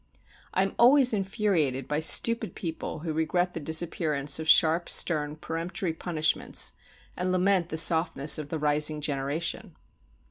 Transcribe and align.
I 0.51 0.63
am 0.63 0.73
always 0.79 1.13
infuriated 1.13 1.87
by 1.87 1.99
stupid 1.99 2.55
people 2.55 3.01
who 3.01 3.13
regret 3.13 3.53
the 3.53 3.59
disappearance 3.59 4.39
of 4.39 4.49
sharp, 4.49 4.89
stern, 4.89 5.35
peremptory 5.35 5.93
punishments, 5.93 6.73
and 7.15 7.31
lament 7.31 7.69
the 7.69 7.77
softness 7.77 8.39
of 8.39 8.49
the 8.49 8.57
rising 8.57 8.99
generation. 8.99 9.75